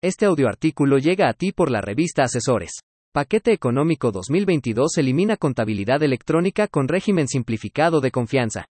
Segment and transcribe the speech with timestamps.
[0.00, 2.70] Este audioartículo llega a ti por la revista Asesores.
[3.12, 8.66] Paquete Económico 2022 elimina contabilidad electrónica con régimen simplificado de confianza.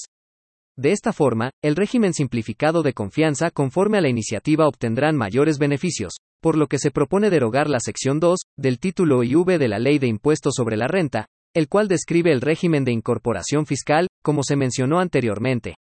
[0.77, 6.15] De esta forma, el régimen simplificado de confianza conforme a la iniciativa obtendrán mayores beneficios,
[6.45, 9.99] por lo que se propone derogar la sección 2 del título IV de la Ley
[9.99, 14.55] de Impuestos sobre la Renta, el cual describe el régimen de incorporación fiscal, como se
[14.55, 15.77] mencionó anteriormente.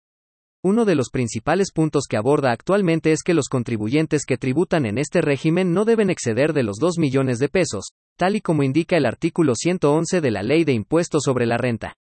[0.62, 4.98] Uno de los principales puntos que aborda actualmente es que los contribuyentes que tributan en
[4.98, 7.86] este régimen no deben exceder de los 2 millones de pesos,
[8.16, 11.96] tal y como indica el artículo 111 de la Ley de Impuestos sobre la Renta.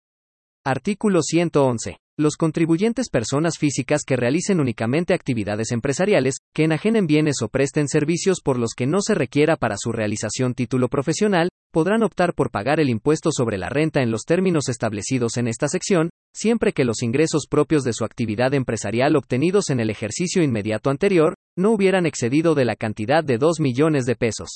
[0.63, 1.97] Artículo 111.
[2.19, 8.41] Los contribuyentes personas físicas que realicen únicamente actividades empresariales, que enajenen bienes o presten servicios
[8.43, 12.81] por los que no se requiera para su realización título profesional, podrán optar por pagar
[12.81, 17.01] el impuesto sobre la renta en los términos establecidos en esta sección, siempre que los
[17.01, 22.55] ingresos propios de su actividad empresarial obtenidos en el ejercicio inmediato anterior, no hubieran excedido
[22.55, 24.49] de la cantidad de 2 millones de pesos.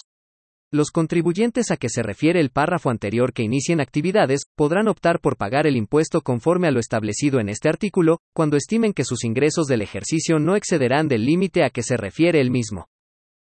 [0.71, 5.37] Los contribuyentes a que se refiere el párrafo anterior que inicien actividades, podrán optar por
[5.37, 9.67] pagar el impuesto conforme a lo establecido en este artículo, cuando estimen que sus ingresos
[9.67, 12.87] del ejercicio no excederán del límite a que se refiere el mismo.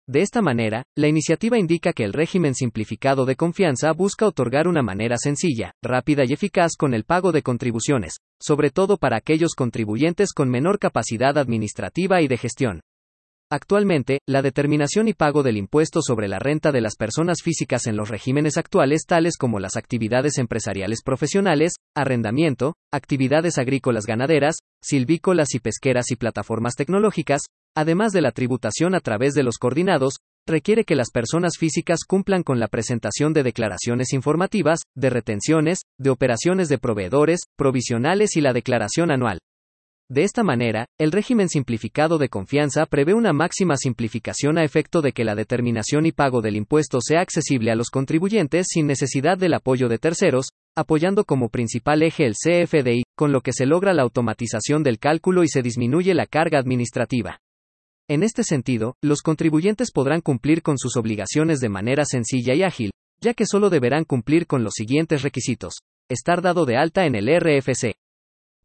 [0.08, 4.84] De esta manera, la iniciativa indica que el régimen simplificado de confianza busca otorgar una
[4.84, 10.32] manera sencilla, rápida y eficaz con el pago de contribuciones, sobre todo para aquellos contribuyentes
[10.32, 12.82] con menor capacidad administrativa y de gestión.
[13.56, 17.96] Actualmente, la determinación y pago del impuesto sobre la renta de las personas físicas en
[17.96, 25.60] los regímenes actuales tales como las actividades empresariales profesionales, arrendamiento, actividades agrícolas ganaderas, silvícolas y
[25.60, 27.44] pesqueras y plataformas tecnológicas,
[27.78, 32.44] además de la tributación a través de los coordinados, requiere que las personas físicas cumplan
[32.44, 38.52] con la presentación de declaraciones informativas, de retenciones, de operaciones de proveedores, provisionales y la
[38.52, 39.40] declaración anual.
[40.08, 45.14] De esta manera, el régimen simplificado de confianza prevé una máxima simplificación a efecto de
[45.14, 49.56] que la determinación y pago del impuesto sea accesible a los contribuyentes sin necesidad del
[49.56, 54.04] apoyo de terceros, apoyando como principal eje el CFDI, con lo que se logra la
[54.04, 57.40] automatización del cálculo y se disminuye la carga administrativa.
[58.08, 62.92] En este sentido, los contribuyentes podrán cumplir con sus obligaciones de manera sencilla y ágil,
[63.22, 65.78] ya que solo deberán cumplir con los siguientes requisitos.
[66.12, 67.96] Estar dado de alta en el RFC.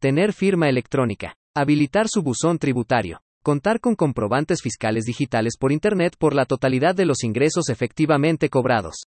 [0.01, 1.35] Tener firma electrónica.
[1.55, 3.21] Habilitar su buzón tributario.
[3.43, 9.03] Contar con comprobantes fiscales digitales por Internet por la totalidad de los ingresos efectivamente cobrados.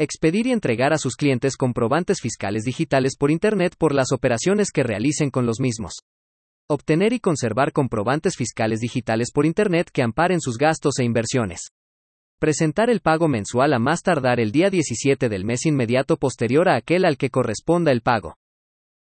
[0.00, 4.82] Expedir y entregar a sus clientes comprobantes fiscales digitales por Internet por las operaciones que
[4.82, 5.92] realicen con los mismos.
[6.68, 11.68] Obtener y conservar comprobantes fiscales digitales por Internet que amparen sus gastos e inversiones.
[12.40, 16.74] Presentar el pago mensual a más tardar el día 17 del mes inmediato posterior a
[16.74, 18.34] aquel al que corresponda el pago.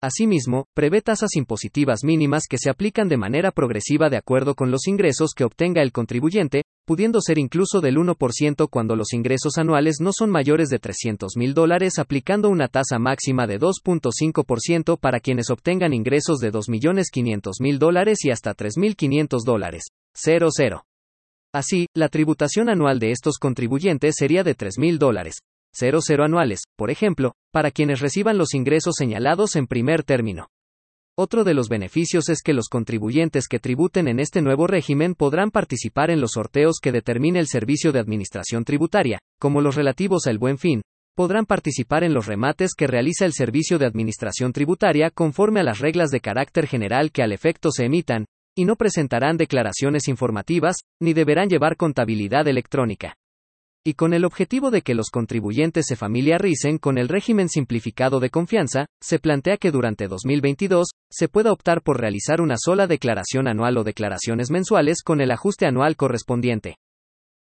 [0.00, 4.86] Asimismo, prevé tasas impositivas mínimas que se aplican de manera progresiva de acuerdo con los
[4.86, 10.12] ingresos que obtenga el contribuyente, pudiendo ser incluso del 1% cuando los ingresos anuales no
[10.12, 15.92] son mayores de 300 mil dólares, aplicando una tasa máxima de 2.5% para quienes obtengan
[15.92, 19.82] ingresos de 2.500.000 dólares y hasta 3.500 dólares.
[20.14, 20.84] 00.
[21.52, 25.38] Así, la tributación anual de estos contribuyentes sería de 3.000 dólares,
[25.72, 30.48] 00 anuales, por ejemplo, para quienes reciban los ingresos señalados en primer término.
[31.20, 35.50] Otro de los beneficios es que los contribuyentes que tributen en este nuevo régimen podrán
[35.50, 40.38] participar en los sorteos que determine el Servicio de Administración Tributaria, como los relativos al
[40.38, 40.80] buen fin,
[41.16, 45.80] podrán participar en los remates que realiza el Servicio de Administración Tributaria conforme a las
[45.80, 48.26] reglas de carácter general que al efecto se emitan,
[48.56, 53.16] y no presentarán declaraciones informativas, ni deberán llevar contabilidad electrónica
[53.84, 58.30] y con el objetivo de que los contribuyentes se familiaricen con el régimen simplificado de
[58.30, 63.78] confianza, se plantea que durante 2022 se pueda optar por realizar una sola declaración anual
[63.78, 66.76] o declaraciones mensuales con el ajuste anual correspondiente.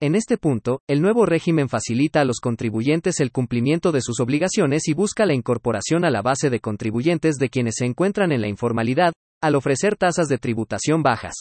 [0.02, 4.90] En este punto, el nuevo régimen facilita a los contribuyentes el cumplimiento de sus obligaciones
[4.90, 8.50] y busca la incorporación a la base de contribuyentes de quienes se encuentran en la
[8.50, 11.36] informalidad, al ofrecer tasas de tributación bajas.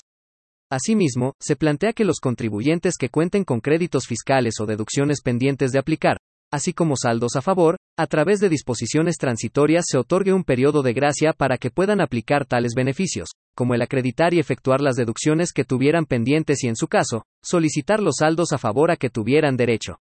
[0.72, 5.78] Asimismo, se plantea que los contribuyentes que cuenten con créditos fiscales o deducciones pendientes de
[5.78, 6.16] aplicar,
[6.50, 10.94] así como saldos a favor, a través de disposiciones transitorias se otorgue un periodo de
[10.94, 15.64] gracia para que puedan aplicar tales beneficios, como el acreditar y efectuar las deducciones que
[15.64, 19.98] tuvieran pendientes y en su caso, solicitar los saldos a favor a que tuvieran derecho.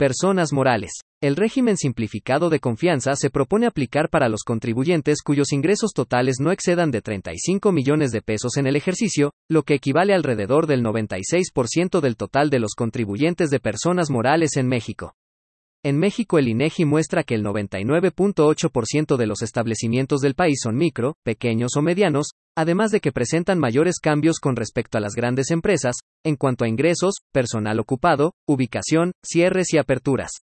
[0.00, 0.92] Personas morales.
[1.20, 6.52] El régimen simplificado de confianza se propone aplicar para los contribuyentes cuyos ingresos totales no
[6.52, 12.00] excedan de 35 millones de pesos en el ejercicio, lo que equivale alrededor del 96%
[12.00, 15.12] del total de los contribuyentes de personas morales en México.
[15.82, 21.16] En México el INEGI muestra que el 99.8% de los establecimientos del país son micro,
[21.24, 25.96] pequeños o medianos, además de que presentan mayores cambios con respecto a las grandes empresas,
[26.22, 30.42] en cuanto a ingresos, personal ocupado, ubicación, cierres y aperturas.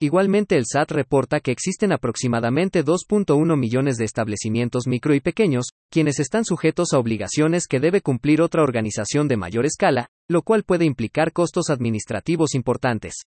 [0.00, 6.18] Igualmente el SAT reporta que existen aproximadamente 2.1 millones de establecimientos micro y pequeños, quienes
[6.18, 10.86] están sujetos a obligaciones que debe cumplir otra organización de mayor escala, lo cual puede
[10.86, 13.26] implicar costos administrativos importantes.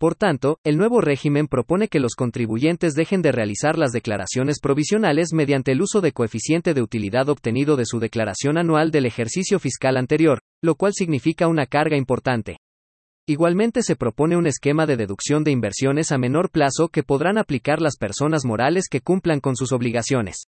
[0.00, 5.34] Por tanto, el nuevo régimen propone que los contribuyentes dejen de realizar las declaraciones provisionales
[5.34, 9.98] mediante el uso de coeficiente de utilidad obtenido de su declaración anual del ejercicio fiscal
[9.98, 12.60] anterior, lo cual significa una carga importante.
[13.28, 17.82] Igualmente se propone un esquema de deducción de inversiones a menor plazo que podrán aplicar
[17.82, 20.46] las personas morales que cumplan con sus obligaciones.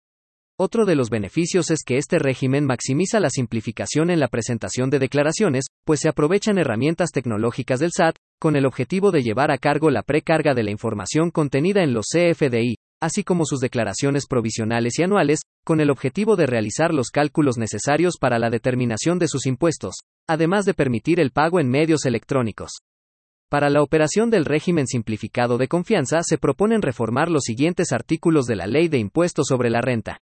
[0.57, 4.99] Otro de los beneficios es que este régimen maximiza la simplificación en la presentación de
[4.99, 9.89] declaraciones, pues se aprovechan herramientas tecnológicas del SAT, con el objetivo de llevar a cargo
[9.89, 15.03] la precarga de la información contenida en los CFDI, así como sus declaraciones provisionales y
[15.03, 19.95] anuales, con el objetivo de realizar los cálculos necesarios para la determinación de sus impuestos,
[20.25, 22.79] además de permitir el pago en medios electrónicos.
[23.49, 28.55] Para la operación del régimen simplificado de confianza se proponen reformar los siguientes artículos de
[28.55, 30.21] la Ley de Impuestos sobre la Renta.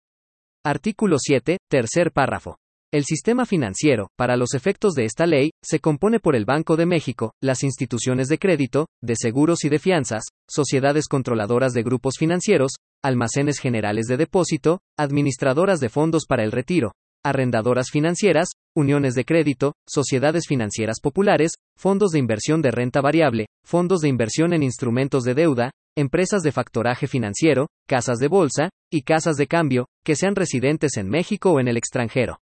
[0.64, 2.58] Artículo 7, tercer párrafo.
[2.94, 6.86] El sistema financiero, para los efectos de esta ley, se compone por el Banco de
[6.86, 12.74] México, las instituciones de crédito, de seguros y de fianzas, sociedades controladoras de grupos financieros,
[13.04, 16.92] almacenes generales de depósito, administradoras de fondos para el retiro,
[17.26, 24.02] arrendadoras financieras, uniones de crédito, sociedades financieras populares, fondos de inversión de renta variable, fondos
[24.02, 29.36] de inversión en instrumentos de deuda, empresas de factoraje financiero, casas de bolsa, y casas
[29.36, 32.40] de cambio, que sean residentes en México o en el extranjero.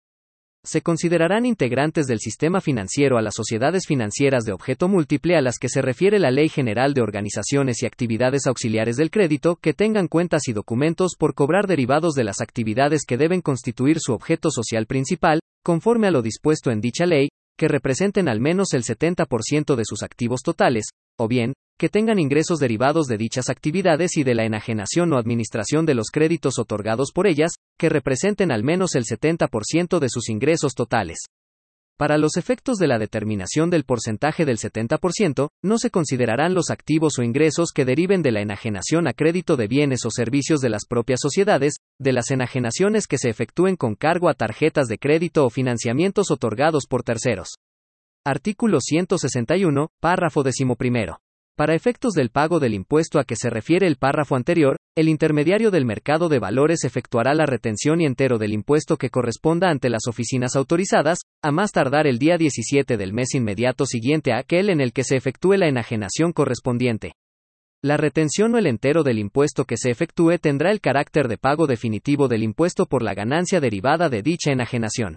[0.64, 5.58] Se considerarán integrantes del sistema financiero a las sociedades financieras de objeto múltiple a las
[5.58, 10.08] que se refiere la Ley General de Organizaciones y Actividades Auxiliares del Crédito que tengan
[10.08, 14.86] cuentas y documentos por cobrar derivados de las actividades que deben constituir su objeto social
[14.86, 19.84] principal, conforme a lo dispuesto en dicha ley, que representen al menos el 70% de
[19.84, 20.86] sus activos totales,
[21.16, 25.86] o bien, que tengan ingresos derivados de dichas actividades y de la enajenación o administración
[25.86, 30.74] de los créditos otorgados por ellas, que representen al menos el 70% de sus ingresos
[30.74, 31.18] totales.
[31.98, 37.18] Para los efectos de la determinación del porcentaje del 70%, no se considerarán los activos
[37.18, 40.84] o ingresos que deriven de la enajenación a crédito de bienes o servicios de las
[40.86, 45.50] propias sociedades, de las enajenaciones que se efectúen con cargo a tarjetas de crédito o
[45.50, 47.56] financiamientos otorgados por terceros.
[48.26, 51.20] Artículo 161, párrafo decimoprimero.
[51.56, 55.70] Para efectos del pago del impuesto a que se refiere el párrafo anterior, el intermediario
[55.70, 60.06] del mercado de valores efectuará la retención y entero del impuesto que corresponda ante las
[60.06, 64.82] oficinas autorizadas, a más tardar el día 17 del mes inmediato siguiente a aquel en
[64.82, 67.14] el que se efectúe la enajenación correspondiente.
[67.82, 71.66] La retención o el entero del impuesto que se efectúe tendrá el carácter de pago
[71.66, 75.16] definitivo del impuesto por la ganancia derivada de dicha enajenación.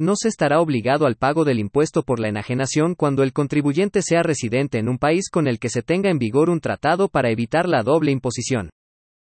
[0.00, 4.22] No se estará obligado al pago del impuesto por la enajenación cuando el contribuyente sea
[4.22, 7.68] residente en un país con el que se tenga en vigor un tratado para evitar
[7.68, 8.70] la doble imposición.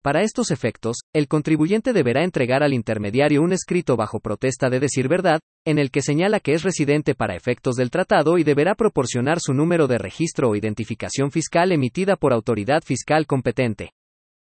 [0.01, 5.07] Para estos efectos, el contribuyente deberá entregar al intermediario un escrito bajo protesta de decir
[5.07, 9.39] verdad, en el que señala que es residente para efectos del tratado y deberá proporcionar
[9.39, 13.91] su número de registro o identificación fiscal emitida por autoridad fiscal competente.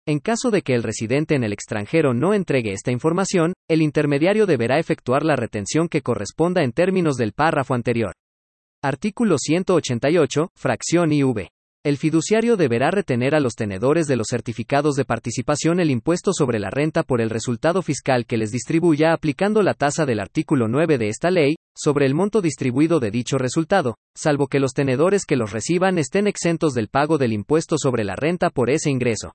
[0.08, 4.46] En caso de que el residente en el extranjero no entregue esta información, el intermediario
[4.46, 8.14] deberá efectuar la retención que corresponda en términos del párrafo anterior.
[8.84, 11.48] Artículo 188, fracción IV.
[11.84, 16.60] El fiduciario deberá retener a los tenedores de los certificados de participación el impuesto sobre
[16.60, 21.00] la renta por el resultado fiscal que les distribuya aplicando la tasa del artículo 9
[21.00, 25.36] de esta ley, sobre el monto distribuido de dicho resultado, salvo que los tenedores que
[25.36, 29.32] los reciban estén exentos del pago del impuesto sobre la renta por ese ingreso.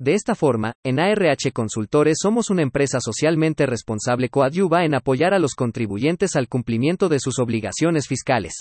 [0.00, 5.38] De esta forma, en ARH Consultores somos una empresa socialmente responsable coadyuva en apoyar a
[5.38, 8.54] los contribuyentes al cumplimiento de sus obligaciones fiscales.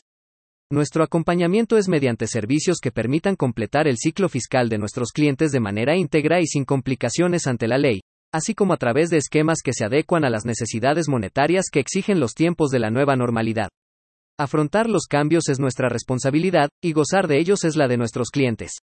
[0.69, 5.61] Nuestro acompañamiento es mediante servicios que permitan completar el ciclo fiscal de nuestros clientes de
[5.61, 8.01] manera íntegra y sin complicaciones ante la ley,
[8.33, 12.19] así como a través de esquemas que se adecuan a las necesidades monetarias que exigen
[12.19, 13.69] los tiempos de la nueva normalidad.
[14.37, 18.79] Afrontar los cambios es nuestra responsabilidad, y gozar de ellos es la de nuestros clientes.